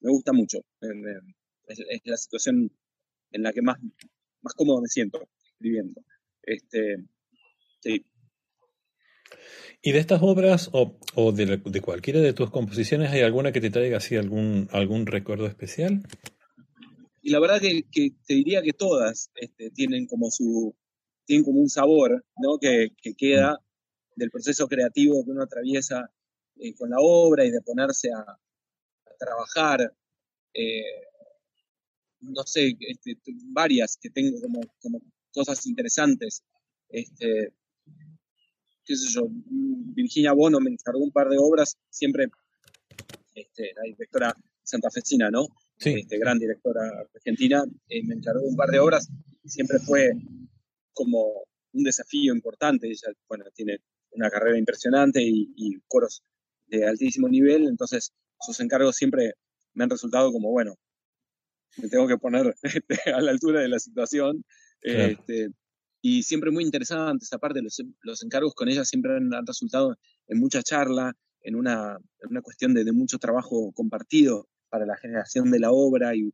me 0.00 0.10
gusta 0.10 0.32
mucho. 0.32 0.58
Es, 1.68 1.78
la 2.04 2.16
situación 2.16 2.70
en 3.32 3.42
la 3.42 3.52
que 3.52 3.60
más, 3.60 3.78
más 4.40 4.54
cómodo 4.54 4.80
me 4.80 4.88
siento 4.88 5.28
escribiendo. 5.44 6.02
Este, 6.42 6.96
sí. 7.80 8.04
¿Y 9.82 9.92
de 9.92 9.98
estas 9.98 10.22
obras 10.22 10.70
o, 10.72 10.96
o 11.14 11.32
de, 11.32 11.58
de, 11.64 11.80
cualquiera 11.80 12.20
de 12.20 12.32
tus 12.32 12.50
composiciones 12.50 13.10
hay 13.10 13.20
alguna 13.20 13.52
que 13.52 13.60
te 13.60 13.70
traiga 13.70 13.98
así 13.98 14.16
algún, 14.16 14.68
algún 14.72 15.06
recuerdo 15.06 15.46
especial? 15.46 16.02
Y 17.22 17.30
la 17.30 17.40
verdad 17.40 17.60
que, 17.60 17.84
que 17.90 18.12
te 18.26 18.34
diría 18.34 18.62
que 18.62 18.72
todas 18.72 19.30
este, 19.34 19.70
tienen 19.70 20.06
como 20.06 20.30
su 20.30 20.74
tienen 21.24 21.44
como 21.44 21.60
un 21.60 21.68
sabor 21.68 22.24
¿no? 22.38 22.58
que, 22.58 22.90
que 23.02 23.14
queda 23.14 23.60
del 24.14 24.30
proceso 24.30 24.66
creativo 24.66 25.24
que 25.24 25.30
uno 25.30 25.42
atraviesa 25.42 26.10
eh, 26.58 26.74
con 26.74 26.90
la 26.90 26.96
obra 26.98 27.44
y 27.44 27.50
de 27.50 27.60
ponerse 27.60 28.10
a, 28.12 28.24
trabajar. 29.18 29.94
Eh, 30.52 30.82
no 32.20 32.42
sé, 32.44 32.76
este, 32.80 33.16
varias 33.46 33.96
que 33.96 34.10
tengo 34.10 34.38
como, 34.42 34.60
como 34.80 35.00
cosas 35.32 35.64
interesantes. 35.66 36.42
Este, 36.88 37.54
qué 38.86 38.96
sé 38.96 39.08
yo, 39.12 39.26
Virginia 39.28 40.32
Bono 40.32 40.60
me 40.60 40.70
encargó 40.70 41.00
un 41.00 41.10
par 41.10 41.28
de 41.28 41.36
obras, 41.38 41.76
siempre 41.90 42.28
este, 43.34 43.72
la 43.74 43.82
directora 43.82 44.34
santafesina, 44.62 45.30
¿no? 45.30 45.46
Sí. 45.78 45.94
Este, 46.00 46.18
gran 46.18 46.38
directora 46.38 46.82
argentina, 47.14 47.64
eh, 47.88 48.02
me 48.04 48.14
encargó 48.14 48.42
un 48.42 48.56
par 48.56 48.70
de 48.70 48.78
obras, 48.78 49.08
siempre 49.44 49.78
fue 49.80 50.12
como 50.92 51.44
un 51.72 51.82
desafío 51.82 52.34
importante. 52.34 52.86
Ella, 52.86 53.12
bueno, 53.28 53.44
tiene 53.54 53.78
una 54.12 54.30
carrera 54.30 54.58
impresionante 54.58 55.20
y, 55.22 55.78
coros 55.88 56.22
de 56.66 56.86
altísimo 56.86 57.28
nivel, 57.28 57.66
entonces 57.66 58.12
sus 58.40 58.58
encargos 58.60 58.96
siempre 58.96 59.34
me 59.74 59.84
han 59.84 59.90
resultado 59.90 60.32
como, 60.32 60.50
bueno, 60.50 60.76
me 61.76 61.88
tengo 61.88 62.08
que 62.08 62.16
poner 62.16 62.54
este, 62.62 63.10
a 63.10 63.20
la 63.20 63.32
altura 63.32 63.60
de 63.60 63.68
la 63.68 63.78
situación. 63.78 64.44
Este, 64.80 65.50
y 66.08 66.22
siempre 66.22 66.52
muy 66.52 66.62
interesantes, 66.62 67.32
aparte 67.32 67.60
los, 67.60 67.82
los 68.02 68.22
encargos 68.22 68.54
con 68.54 68.68
ella 68.68 68.84
siempre 68.84 69.16
han, 69.16 69.44
resultado 69.44 69.98
en 70.28 70.38
mucha 70.38 70.62
charla, 70.62 71.12
en 71.40 71.56
una, 71.56 71.98
una 72.30 72.42
cuestión 72.42 72.74
de, 72.74 72.92
mucho 72.92 73.18
trabajo 73.18 73.72
compartido 73.72 74.46
para 74.68 74.86
la 74.86 74.96
generación 74.96 75.50
de 75.50 75.58
la 75.58 75.72
obra 75.72 76.14
y, 76.14 76.32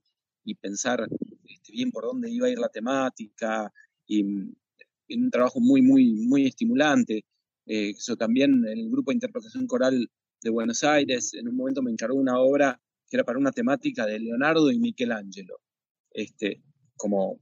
pensar 0.60 1.08
este, 1.48 1.72
bien 1.72 1.90
por 1.90 2.04
dónde 2.04 2.30
iba 2.30 2.48
a 2.48 2.50
ir 2.50 2.58
la 2.58 2.68
temática 2.68 3.72
y, 4.06 4.20
en 4.20 5.24
un 5.24 5.30
trabajo 5.30 5.58
muy, 5.58 5.80
muy, 5.80 6.12
muy 6.16 6.44
estimulante. 6.44 7.24
Eh, 7.64 7.94
eso 7.96 8.14
también 8.16 8.66
el 8.66 8.90
grupo 8.90 9.10
de 9.10 9.16
interpretación 9.16 9.66
coral 9.66 10.06
de 10.42 10.50
Buenos 10.50 10.84
Aires, 10.84 11.32
en 11.32 11.48
un 11.48 11.56
momento 11.56 11.80
me 11.80 11.90
encargó 11.90 12.18
una 12.18 12.38
obra 12.38 12.78
que 13.08 13.16
era 13.16 13.24
para 13.24 13.38
una 13.38 13.52
temática 13.52 14.04
de 14.04 14.20
Leonardo 14.20 14.70
y 14.70 14.78
Michelangelo, 14.78 15.60
este, 16.10 16.62
como 16.94 17.40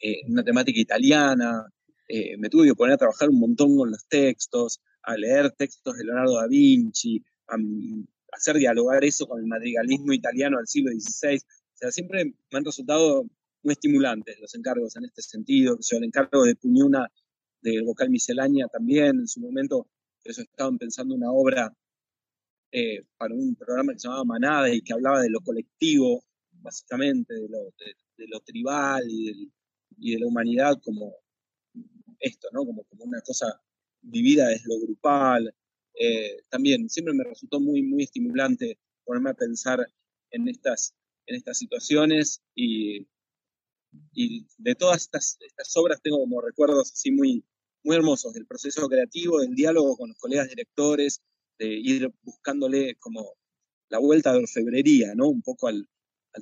eh, 0.00 0.20
una 0.28 0.44
temática 0.44 0.78
italiana. 0.80 1.66
Eh, 2.08 2.36
me 2.38 2.48
tuve 2.48 2.68
que 2.68 2.74
poner 2.74 2.94
a 2.94 2.98
trabajar 2.98 3.28
un 3.28 3.38
montón 3.38 3.76
con 3.76 3.90
los 3.90 4.06
textos, 4.06 4.80
a 5.02 5.16
leer 5.16 5.52
textos 5.52 5.96
de 5.96 6.04
Leonardo 6.04 6.36
da 6.36 6.46
Vinci, 6.46 7.22
a, 7.48 7.56
hacer 8.32 8.56
dialogar 8.56 9.04
eso 9.04 9.26
con 9.26 9.40
el 9.40 9.46
madrigalismo 9.46 10.12
italiano 10.12 10.58
del 10.58 10.66
siglo 10.66 10.90
XVI. 10.92 11.36
O 11.36 11.76
sea, 11.76 11.90
siempre 11.90 12.24
me 12.24 12.58
han 12.58 12.64
resultado 12.64 13.24
muy 13.62 13.72
estimulantes 13.72 14.38
los 14.40 14.54
encargos 14.54 14.96
en 14.96 15.04
este 15.04 15.22
sentido. 15.22 15.76
Sea, 15.80 15.98
el 15.98 16.04
encargo 16.04 16.44
de 16.44 16.56
Puñuna 16.56 17.10
de 17.60 17.82
vocal 17.82 18.10
miscelánea 18.10 18.68
también. 18.68 19.20
En 19.20 19.28
su 19.28 19.40
momento, 19.40 19.86
ellos 20.24 20.38
estaban 20.38 20.78
pensando 20.78 21.14
una 21.14 21.30
obra 21.30 21.72
eh, 22.70 23.04
para 23.16 23.34
un 23.34 23.54
programa 23.54 23.92
que 23.92 23.98
se 23.98 24.08
llamaba 24.08 24.24
Manada 24.24 24.72
y 24.72 24.82
que 24.82 24.92
hablaba 24.92 25.22
de 25.22 25.30
lo 25.30 25.40
colectivo, 25.40 26.22
básicamente, 26.52 27.34
de 27.34 27.48
lo, 27.48 27.58
de, 27.78 28.26
lo 28.28 28.40
tribal 28.40 29.04
y, 29.08 29.50
de 29.98 30.18
la 30.18 30.26
humanidad 30.26 30.80
como 30.82 31.14
esto, 32.20 32.48
¿no? 32.52 32.64
Como, 32.64 32.84
como 32.84 33.04
una 33.04 33.20
cosa 33.20 33.60
vivida 34.00 34.48
desde 34.48 34.68
lo 34.68 34.80
grupal. 34.80 35.54
Eh, 35.94 36.42
también 36.48 36.88
siempre 36.88 37.14
me 37.14 37.24
resultó 37.24 37.60
muy, 37.60 37.82
muy 37.82 38.04
estimulante 38.04 38.78
ponerme 39.04 39.30
a 39.30 39.34
pensar 39.34 39.80
en 40.30 40.48
estas, 40.48 40.94
en 41.26 41.36
estas 41.36 41.58
situaciones 41.58 42.42
y, 42.54 43.06
y 44.12 44.46
de 44.58 44.74
todas 44.74 45.02
estas, 45.02 45.38
estas, 45.40 45.76
obras 45.76 46.00
tengo 46.02 46.18
como 46.18 46.40
recuerdos 46.40 46.92
así 46.92 47.10
muy, 47.10 47.44
muy 47.82 47.96
hermosos 47.96 48.32
del 48.34 48.46
proceso 48.46 48.88
creativo, 48.88 49.40
del 49.40 49.54
diálogo 49.54 49.96
con 49.96 50.10
los 50.10 50.18
colegas 50.18 50.48
directores, 50.48 51.22
de 51.58 51.68
ir 51.68 52.12
buscándole 52.22 52.96
como 52.96 53.34
la 53.88 53.98
vuelta 53.98 54.32
de 54.32 54.40
orfebrería, 54.40 55.14
¿no? 55.14 55.28
Un 55.28 55.42
poco 55.42 55.68
al, 55.68 55.88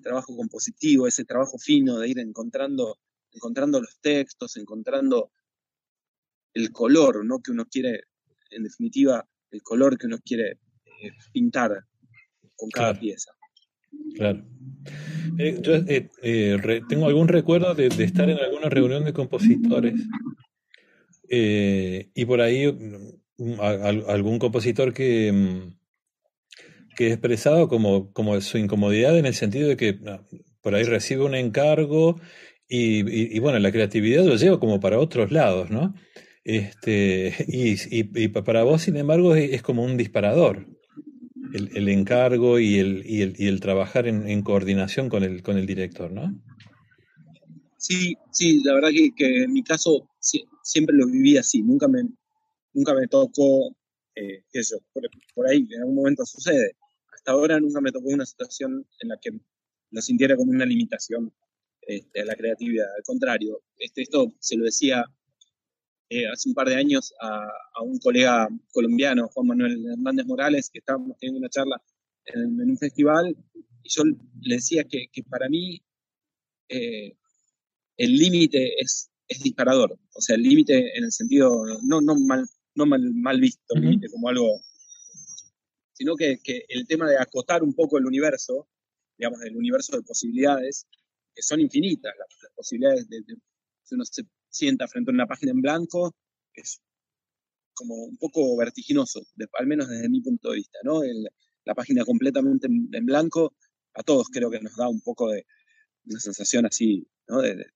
trabajo 0.02 0.36
compositivo, 0.36 1.06
ese 1.06 1.25
trabajo 1.25 1.56
fino 1.56 1.98
de 1.98 2.10
ir 2.10 2.18
encontrando, 2.18 2.98
encontrando 3.37 3.81
los 3.81 4.00
textos, 4.00 4.57
encontrando 4.57 5.31
el 6.55 6.73
color, 6.73 7.25
¿no? 7.25 7.40
Que 7.40 7.52
uno 7.52 7.66
quiere, 7.66 8.05
en 8.50 8.64
definitiva, 8.64 9.25
el 9.50 9.62
color 9.62 9.97
que 9.99 10.07
uno 10.07 10.19
quiere 10.25 10.52
eh, 11.02 11.12
pintar 11.33 11.85
con 12.57 12.71
cada 12.71 12.99
pieza. 12.99 13.31
Claro. 14.14 14.43
Eh, 15.38 15.59
yo 15.61 15.75
eh, 15.75 16.81
tengo 16.88 17.07
algún 17.07 17.28
recuerdo 17.28 17.75
de, 17.75 17.87
estar 17.87 18.28
en 18.31 18.38
alguna 18.38 18.69
reunión 18.69 19.05
de 19.05 19.12
compositores 19.12 19.95
y 21.28 22.25
por 22.25 22.40
ahí 22.40 22.73
mm, 22.73 23.61
algún 23.61 24.38
compositor 24.38 24.95
que, 24.95 25.33
mm, 25.33 25.76
que 26.97 27.09
expresado 27.09 27.69
como, 27.69 28.12
como 28.12 28.40
su 28.40 28.57
incomodidad 28.59 29.19
en 29.19 29.26
el 29.26 29.35
sentido 29.35 29.69
de 29.69 29.76
que 29.76 29.99
por 30.62 30.75
ahí 30.75 30.85
recibe 30.85 31.25
un 31.25 31.35
encargo 31.35 32.19
y, 32.68 33.38
bueno, 33.38 33.58
la 33.58 33.73
creatividad 33.73 34.25
lo 34.25 34.37
lleva 34.37 34.58
como 34.58 34.80
para 34.80 34.99
otros 34.99 35.30
lados, 35.30 35.70
¿no? 35.70 35.94
Este, 36.44 37.35
y, 37.49 38.28
para 38.28 38.62
vos, 38.62 38.82
sin 38.82 38.96
embargo, 38.96 39.35
es, 39.35 39.62
como 39.62 39.85
un 39.85 39.96
disparador. 39.96 40.66
El, 41.52 41.88
encargo 41.88 42.58
y 42.58 42.78
el, 42.78 43.02
y 43.06 43.23
el, 43.23 43.35
y 43.38 43.46
el 43.46 43.61
trabajar 43.61 44.06
en, 44.06 44.42
coordinación 44.42 45.08
con 45.08 45.23
el, 45.23 45.42
con 45.42 45.56
el 45.56 45.64
director, 45.64 46.12
¿no? 46.12 46.35
Sí, 47.78 48.14
sí, 48.30 48.62
la 48.64 48.75
verdad 48.75 48.90
que, 49.16 49.44
en 49.44 49.52
mi 49.52 49.62
caso 49.62 50.08
siempre 50.62 50.94
lo 50.94 51.06
viví 51.06 51.37
así, 51.38 51.62
nunca 51.62 51.87
me, 51.88 52.02
nunca 52.75 52.92
me 52.94 53.06
tocó 53.06 53.75
eh, 54.16 54.42
eso, 54.52 54.78
por, 55.35 55.49
ahí, 55.49 55.66
en 55.70 55.80
algún 55.80 55.94
momento 55.94 56.26
sucede, 56.26 56.73
hasta 57.14 57.32
ahora 57.32 57.61
nunca 57.61 57.80
me 57.80 57.92
tocó 57.92 58.08
una 58.08 58.26
situación 58.26 58.85
en 59.00 59.08
la 59.08 59.18
que 59.18 59.30
lo 59.90 60.02
sintiera 60.02 60.37
como 60.37 60.50
una 60.50 60.66
limitación 60.66 61.32
este, 61.87 62.21
a 62.21 62.25
la 62.25 62.37
creatividad. 62.37 62.87
Al 62.97 63.02
contrario, 63.05 63.62
este, 63.78 64.02
esto 64.02 64.35
se 64.38 64.57
lo 64.57 64.64
decía 64.64 65.05
eh, 66.09 66.26
hace 66.26 66.49
un 66.49 66.55
par 66.55 66.69
de 66.69 66.76
años 66.76 67.12
a, 67.21 67.49
un 67.83 67.99
colega 67.99 68.49
colombiano, 68.73 69.28
Juan 69.28 69.47
Manuel 69.49 69.85
Hernández 69.87 70.26
Morales, 70.26 70.71
que 70.71 70.78
estábamos 70.78 71.16
teniendo 71.19 71.40
una 71.40 71.49
charla 71.49 71.83
en, 72.26 72.61
un 72.61 72.78
festival, 72.78 73.37
y 73.83 73.88
yo 73.88 74.05
le 74.05 74.55
decía 74.55 74.85
que, 74.85 75.09
para 75.28 75.49
mí 75.49 75.83
eh, 76.69 77.16
el 77.97 78.16
límite 78.16 78.75
es, 78.78 79.11
es 79.28 79.43
disparador. 79.43 79.99
O 80.14 80.21
sea, 80.21 80.37
el 80.37 80.43
límite 80.43 80.97
en 80.97 81.05
el 81.05 81.12
sentido, 81.12 81.64
no, 81.83 82.00
no 82.00 82.14
mal, 82.16 82.47
no 82.75 82.87
mal, 82.87 83.02
mal 83.14 83.40
visto, 83.40 83.75
límite 83.75 84.09
como 84.09 84.28
algo 84.28 84.61
sino 85.97 86.14
que, 86.14 86.38
el 86.69 86.87
tema 86.87 87.09
de 87.09 87.19
acotar 87.19 87.62
un 87.62 87.73
poco 87.73 87.97
el 87.97 88.07
universo, 88.07 88.69
digamos, 89.16 89.40
el 89.43 89.57
universo 89.57 89.97
de 89.97 90.02
posibilidades, 90.02 90.87
que 91.37 91.43
son 91.43 91.61
infinitas, 91.61 92.14
las, 92.19 92.50
posibilidades 92.55 93.07
de, 93.11 93.23
si 93.83 93.95
uno 93.95 94.05
se 94.07 94.25
sienta 94.49 94.88
frente 94.88 95.11
a 95.11 95.14
una 95.14 95.26
página 95.26 95.52
en 95.52 95.61
blanco, 95.61 96.16
es 96.55 96.81
como 97.75 97.95
un 98.05 98.16
poco 98.16 98.57
vertiginoso, 98.57 99.21
al 99.59 99.66
menos 99.66 99.88
desde 99.88 100.09
mi 100.09 100.23
punto 100.23 100.50
de 100.50 100.57
vista, 100.57 100.78
¿no? 100.83 101.02
la 101.64 101.75
página 101.75 102.05
completamente 102.05 102.66
en, 102.69 103.07
blanco, 103.07 103.55
a 103.95 104.02
todos 104.02 104.28
creo 104.28 104.50
que 104.50 104.61
nos 104.61 104.75
da 104.76 104.88
un 104.88 105.02
poco 105.02 105.31
de 105.31 105.47
una 106.07 106.21
sensación 106.21 106.64
así, 106.64 107.07
¿no? 107.28 107.43
De, 107.43 107.66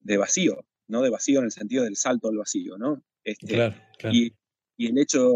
de, 0.00 0.16
vacío, 0.16 0.64
¿no? 0.86 1.02
De 1.02 1.10
vacío 1.10 1.40
en 1.40 1.46
el 1.46 1.50
sentido 1.50 1.84
del 1.84 1.96
salto 1.96 2.28
al 2.28 2.36
vacío, 2.36 2.76
¿no? 2.78 3.02
Este, 3.24 3.54
claro, 3.54 3.74
Y, 4.12 4.34
y, 4.76 4.86
el 4.88 4.98
hecho 4.98 5.32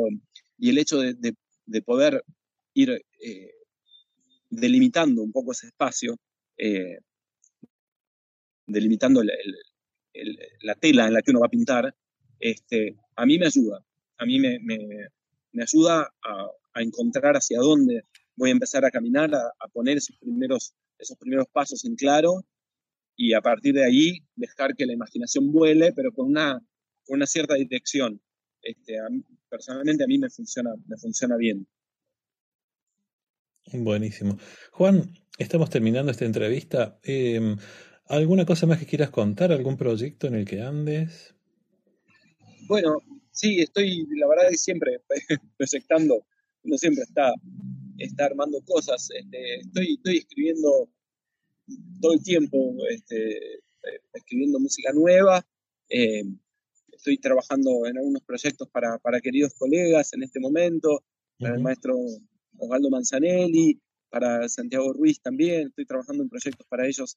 y 0.58 0.68
el 0.68 0.78
hecho 0.78 0.98
de, 1.00 1.82
poder 1.82 2.22
ir 2.74 2.90
eh, 2.90 3.54
delimitando 4.50 5.22
un 5.22 5.32
poco 5.32 5.52
ese 5.52 5.68
espacio, 5.68 6.18
eh, 6.62 6.98
delimitando 8.66 9.22
la 9.22 10.74
tela 10.74 11.06
en 11.06 11.14
la 11.14 11.22
que 11.22 11.30
uno 11.30 11.40
va 11.40 11.46
a 11.46 11.50
pintar, 11.50 11.94
este, 12.38 12.96
a 13.16 13.24
mí 13.24 13.38
me 13.38 13.46
ayuda. 13.46 13.82
A 14.18 14.26
mí 14.26 14.38
me, 14.38 14.58
ayuda 15.62 16.12
a, 16.22 16.82
encontrar 16.82 17.34
hacia 17.34 17.58
dónde 17.58 18.04
voy 18.36 18.50
a 18.50 18.52
empezar 18.52 18.84
a 18.84 18.90
caminar, 18.90 19.34
a, 19.34 19.68
poner 19.72 19.96
esos 19.96 20.16
primeros, 20.18 20.74
esos 20.98 21.16
primeros 21.16 21.46
pasos 21.48 21.84
en 21.84 21.96
claro 21.96 22.44
y 23.16 23.32
a 23.32 23.40
partir 23.40 23.74
de 23.74 23.84
ahí 23.84 24.18
dejar 24.36 24.74
que 24.76 24.86
la 24.86 24.92
imaginación 24.92 25.52
vuele, 25.52 25.92
pero 25.92 26.12
con 26.12 26.26
una, 26.26 26.60
con 27.06 27.16
una 27.16 27.26
cierta 27.26 27.54
dirección. 27.54 28.20
Este, 28.62 28.98
personalmente 29.48 30.04
a 30.04 30.06
mí 30.06 30.18
me 30.18 30.28
funciona, 30.28 30.74
me 30.86 30.96
funciona 30.98 31.36
bien. 31.36 31.66
Buenísimo. 33.72 34.38
Juan, 34.72 35.10
estamos 35.40 35.70
terminando 35.70 36.12
esta 36.12 36.26
entrevista. 36.26 36.98
Em, 37.02 37.56
¿Alguna 38.06 38.44
cosa 38.44 38.66
más 38.66 38.78
que 38.78 38.86
quieras 38.86 39.10
contar? 39.10 39.52
¿Algún 39.52 39.76
proyecto 39.76 40.26
en 40.26 40.34
el 40.34 40.44
que 40.44 40.60
andes? 40.60 41.34
Bueno, 42.68 42.98
sí, 43.30 43.60
estoy, 43.60 44.06
la 44.16 44.28
verdad 44.28 44.50
es 44.50 44.62
siempre 44.62 45.00
proyectando, 45.56 46.26
uno 46.62 46.76
siempre 46.76 47.04
está, 47.04 47.32
está 47.98 48.26
armando 48.26 48.60
cosas. 48.66 49.08
Este, 49.16 49.60
estoy, 49.60 49.94
estoy 49.94 50.18
escribiendo 50.18 50.90
todo 52.00 52.12
el 52.12 52.22
tiempo, 52.22 52.74
este, 52.90 53.54
eh, 53.54 54.00
escribiendo 54.12 54.60
música 54.60 54.92
nueva. 54.92 55.46
Em, 55.88 56.38
estoy 56.92 57.16
trabajando 57.16 57.86
en 57.86 57.96
algunos 57.96 58.22
proyectos 58.22 58.68
para, 58.68 58.98
para 58.98 59.20
queridos 59.20 59.54
colegas 59.54 60.12
en 60.12 60.22
este 60.22 60.38
momento, 60.38 61.02
para 61.38 61.54
el 61.54 61.62
maestro 61.62 61.96
Osvaldo 62.58 62.90
Manzanelli, 62.90 63.80
para 64.10 64.48
Santiago 64.48 64.92
Ruiz 64.92 65.20
también, 65.20 65.68
estoy 65.68 65.86
trabajando 65.86 66.22
en 66.22 66.28
proyectos 66.28 66.66
para 66.66 66.86
ellos 66.86 67.16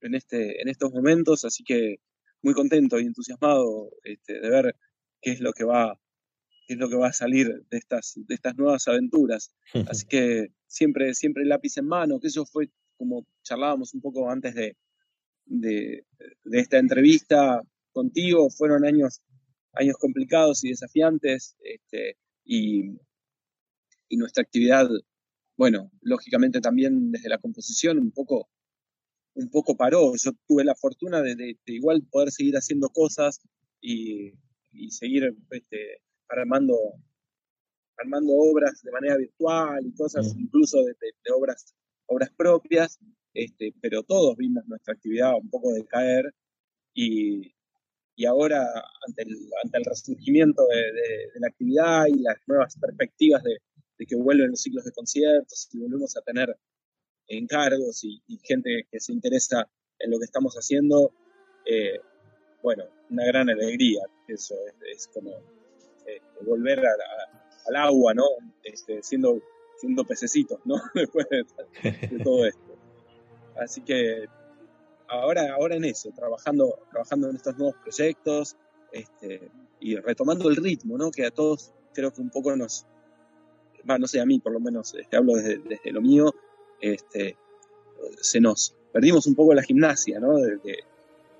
en, 0.00 0.14
este, 0.14 0.60
en 0.60 0.68
estos 0.68 0.92
momentos, 0.92 1.44
así 1.44 1.64
que 1.64 1.96
muy 2.42 2.54
contento 2.54 3.00
y 3.00 3.06
entusiasmado 3.06 3.90
este, 4.02 4.40
de 4.40 4.50
ver 4.50 4.76
qué 5.20 5.32
es 5.32 5.40
lo 5.40 5.52
que 5.52 5.64
va 5.64 5.98
qué 6.66 6.74
es 6.74 6.80
lo 6.80 6.88
que 6.88 6.96
va 6.96 7.08
a 7.08 7.12
salir 7.12 7.64
de 7.70 7.78
estas, 7.78 8.14
de 8.16 8.34
estas 8.34 8.56
nuevas 8.56 8.88
aventuras. 8.88 9.52
Así 9.88 10.04
que 10.06 10.48
siempre, 10.66 11.14
siempre 11.14 11.44
lápiz 11.44 11.76
en 11.76 11.86
mano, 11.86 12.18
que 12.18 12.26
eso 12.26 12.44
fue 12.44 12.70
como 12.96 13.24
charlábamos 13.44 13.94
un 13.94 14.00
poco 14.00 14.28
antes 14.28 14.54
de, 14.54 14.76
de, 15.44 16.04
de 16.44 16.58
esta 16.58 16.78
entrevista, 16.78 17.62
contigo. 17.92 18.50
Fueron 18.50 18.84
años, 18.84 19.22
años 19.72 19.96
complicados 19.98 20.64
y 20.64 20.70
desafiantes 20.70 21.56
este, 21.60 22.16
y, 22.44 22.98
y, 24.08 24.16
nuestra 24.16 24.42
actividad, 24.42 24.88
bueno, 25.56 25.90
lógicamente 26.02 26.60
también 26.60 27.10
desde 27.12 27.28
la 27.28 27.38
composición 27.38 27.98
un 27.98 28.12
poco, 28.12 28.48
un 29.34 29.50
poco 29.50 29.76
paró. 29.76 30.12
Yo 30.16 30.32
tuve 30.46 30.64
la 30.64 30.74
fortuna 30.74 31.22
de, 31.22 31.58
igual 31.66 32.02
poder 32.10 32.30
seguir 32.30 32.56
haciendo 32.56 32.88
cosas 32.90 33.40
y, 33.80 34.32
y 34.72 34.90
seguir 34.90 35.34
este, 35.50 36.02
armando, 36.28 36.76
armando 37.96 38.32
obras 38.34 38.82
de 38.82 38.92
manera 38.92 39.16
virtual 39.16 39.86
y 39.86 39.94
cosas, 39.94 40.34
mm. 40.34 40.40
incluso 40.40 40.82
de, 40.84 40.94
obras, 41.34 41.74
obras 42.06 42.30
propias. 42.36 42.98
Este, 43.32 43.74
pero 43.80 44.02
todos 44.02 44.36
vimos 44.36 44.66
nuestra 44.66 44.94
actividad 44.94 45.34
un 45.34 45.50
poco 45.50 45.72
decaer 45.72 46.34
y, 46.94 47.54
y 48.16 48.24
ahora 48.24 48.66
ante 49.06 49.22
el, 49.22 49.36
ante 49.62 49.78
el 49.78 49.84
resurgimiento 49.84 50.66
de, 50.66 51.40
la 51.40 51.48
actividad 51.48 52.06
y 52.06 52.18
las 52.20 52.36
nuevas 52.46 52.78
perspectivas 52.78 53.42
de, 53.42 53.58
que 54.04 54.16
vuelven 54.16 54.50
los 54.50 54.60
ciclos 54.60 54.84
de 54.84 54.92
conciertos 54.92 55.68
y 55.72 55.78
volvemos 55.78 56.16
a 56.16 56.22
tener 56.22 56.56
encargos 57.28 58.04
y, 58.04 58.20
gente 58.42 58.86
que 58.90 59.00
se 59.00 59.12
interesa 59.12 59.68
en 59.98 60.10
lo 60.10 60.18
que 60.18 60.24
estamos 60.24 60.54
haciendo, 60.54 61.12
eh, 61.64 62.00
bueno, 62.62 62.84
una 63.10 63.24
gran 63.24 63.48
alegría. 63.48 64.02
Eso 64.28 64.54
es, 64.92 65.08
como 65.08 65.30
eh, 66.06 66.20
volver 66.44 66.80
al 66.80 67.76
agua, 67.76 68.12
¿no? 68.14 68.24
Este, 68.62 69.02
siendo, 69.02 69.40
siendo 69.78 70.04
pececitos, 70.04 70.60
¿no? 70.64 70.76
Después 70.94 71.26
de 71.30 71.44
todo 72.22 72.44
esto. 72.44 72.76
Así 73.56 73.80
que 73.82 74.26
ahora, 75.08 75.54
ahora 75.54 75.76
en 75.76 75.84
eso, 75.84 76.10
trabajando, 76.14 76.78
trabajando 76.90 77.30
en 77.30 77.36
estos 77.36 77.56
nuevos 77.56 77.76
proyectos 77.82 78.56
este, 78.92 79.50
y 79.80 79.96
retomando 79.96 80.48
el 80.48 80.56
ritmo, 80.56 80.98
¿no? 80.98 81.10
Que 81.10 81.26
a 81.26 81.30
todos 81.30 81.72
creo 81.94 82.12
que 82.12 82.20
un 82.20 82.30
poco 82.30 82.54
nos, 82.56 82.86
no 83.98 84.06
sé, 84.06 84.20
a 84.20 84.26
mí 84.26 84.38
por 84.38 84.52
lo 84.52 84.60
menos, 84.60 84.94
este, 84.94 85.16
hablo 85.16 85.34
desde, 85.34 85.92
lo 85.92 86.00
mío, 86.00 86.34
este, 86.80 87.36
se 88.20 88.40
nos 88.40 88.74
perdimos 88.92 89.26
un 89.26 89.34
poco 89.34 89.54
la 89.54 89.62
gimnasia, 89.62 90.20
¿no? 90.20 90.36
De, 90.36 90.58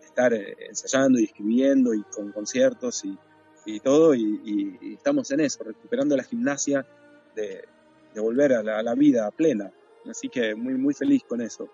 estar 0.00 0.32
eh, 0.32 0.56
ensayando 0.68 1.18
y 1.18 1.24
escribiendo 1.24 1.92
y 1.92 2.02
con 2.04 2.32
conciertos 2.32 3.04
y, 3.04 3.80
todo, 3.80 4.14
y, 4.14 4.78
estamos 4.94 5.30
en 5.32 5.40
eso, 5.40 5.62
recuperando 5.64 6.16
la 6.16 6.22
gimnasia 6.22 6.87
de, 7.35 7.64
volver 8.16 8.54
a 8.54 8.62
la, 8.62 8.78
a 8.78 8.82
la 8.82 8.94
vida 8.94 9.30
plena. 9.30 9.70
Así 10.09 10.30
que 10.30 10.54
muy, 10.54 10.74
muy 10.74 10.94
feliz 10.94 11.22
con 11.28 11.42
eso. 11.42 11.68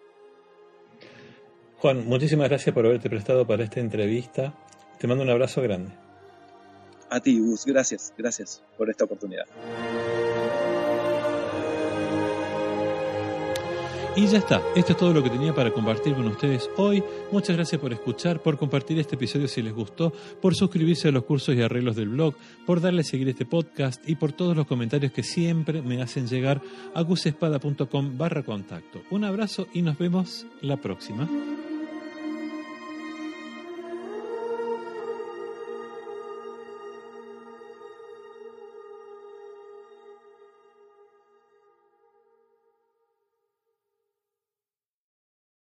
Juan, 1.78 2.06
muchísimas 2.06 2.48
gracias 2.48 2.74
por 2.74 2.86
haberte 2.86 3.10
prestado 3.10 3.46
para 3.46 3.64
esta 3.64 3.80
entrevista. 3.80 4.54
Te 4.98 5.06
mando 5.06 5.24
un 5.24 5.30
abrazo 5.30 5.62
grande. 5.62 5.92
A 7.10 7.20
ti, 7.20 7.38
Gus, 7.38 7.66
gracias, 7.66 8.14
gracias 8.16 8.62
por 8.78 8.88
esta 8.88 9.04
oportunidad. 9.04 9.46
Y 14.14 14.26
ya 14.26 14.38
está, 14.38 14.60
esto 14.76 14.92
es 14.92 14.98
todo 14.98 15.14
lo 15.14 15.22
que 15.22 15.30
tenía 15.30 15.54
para 15.54 15.70
compartir 15.70 16.14
con 16.14 16.26
ustedes 16.26 16.68
hoy. 16.76 17.02
Muchas 17.30 17.56
gracias 17.56 17.80
por 17.80 17.94
escuchar, 17.94 18.42
por 18.42 18.58
compartir 18.58 18.98
este 18.98 19.14
episodio 19.14 19.48
si 19.48 19.62
les 19.62 19.72
gustó, 19.72 20.12
por 20.42 20.54
suscribirse 20.54 21.08
a 21.08 21.12
los 21.12 21.24
cursos 21.24 21.54
y 21.54 21.62
arreglos 21.62 21.96
del 21.96 22.10
blog, 22.10 22.34
por 22.66 22.82
darle 22.82 23.00
a 23.00 23.04
seguir 23.04 23.30
este 23.30 23.46
podcast 23.46 24.06
y 24.06 24.16
por 24.16 24.32
todos 24.32 24.54
los 24.54 24.66
comentarios 24.66 25.12
que 25.12 25.22
siempre 25.22 25.80
me 25.80 26.02
hacen 26.02 26.26
llegar 26.26 26.60
a 26.94 27.00
gusespada.com 27.00 28.18
barra 28.18 28.42
contacto. 28.42 29.00
Un 29.10 29.24
abrazo 29.24 29.66
y 29.72 29.80
nos 29.80 29.96
vemos 29.96 30.44
la 30.60 30.76
próxima. 30.76 31.26